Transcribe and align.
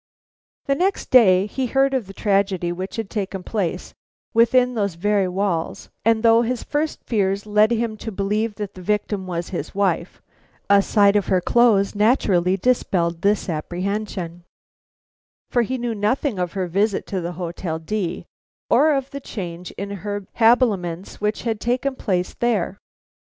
The 0.65 0.73
next 0.73 1.11
day 1.11 1.45
he 1.45 1.67
heard 1.67 1.93
of 1.93 2.07
the 2.07 2.13
tragedy 2.13 2.71
which 2.71 2.95
had 2.95 3.07
taken 3.07 3.43
place 3.43 3.93
within 4.33 4.73
those 4.73 4.95
very 4.95 5.27
walls; 5.27 5.91
and 6.03 6.23
though 6.23 6.41
his 6.41 6.63
first 6.63 7.03
fears 7.03 7.45
led 7.45 7.69
him 7.71 7.97
to 7.97 8.11
believe 8.11 8.55
that 8.55 8.73
the 8.73 8.81
victim 8.81 9.27
was 9.27 9.49
his 9.49 9.75
wife, 9.75 10.19
a 10.71 10.81
sight 10.81 11.15
of 11.15 11.27
her 11.27 11.39
clothes 11.39 11.93
naturally 11.93 12.57
dispelled 12.57 13.21
this 13.21 13.47
apprehension, 13.47 14.43
for 15.51 15.61
he 15.61 15.77
knew 15.77 15.93
nothing 15.93 16.39
of 16.39 16.53
her 16.53 16.65
visit 16.65 17.05
to 17.05 17.21
the 17.21 17.33
Hotel 17.33 17.77
D 17.77 18.25
or 18.71 18.93
of 18.95 19.11
the 19.11 19.19
change 19.21 19.69
in 19.77 19.91
her 19.91 20.25
habiliments 20.33 21.21
which 21.21 21.43
had 21.43 21.59
taken 21.61 21.95
place 21.95 22.33
there. 22.33 22.79